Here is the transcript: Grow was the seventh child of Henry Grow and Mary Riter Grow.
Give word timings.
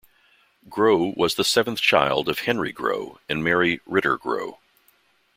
Grow 0.67 1.13
was 1.15 1.35
the 1.35 1.43
seventh 1.43 1.79
child 1.79 2.27
of 2.27 2.39
Henry 2.39 2.71
Grow 2.71 3.19
and 3.29 3.43
Mary 3.43 3.81
Riter 3.85 4.17
Grow. 4.17 4.57